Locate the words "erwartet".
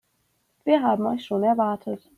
1.43-2.01